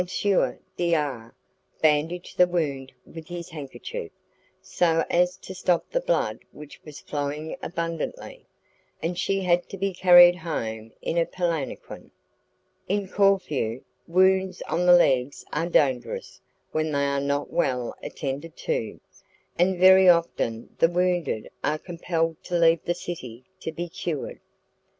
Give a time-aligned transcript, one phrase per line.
[0.77, 1.35] D R
[1.79, 4.11] bandaged the wound with his handkerchief,
[4.59, 8.47] so as to stop the blood which was flowing abundantly,
[9.03, 12.09] and she had to be carried home in a palanquin.
[12.87, 16.41] In Corfu, wounds on the legs are dangerous
[16.71, 18.99] when they are not well attended to,
[19.59, 24.39] and very often the wounded are compelled to leave the city to be cured.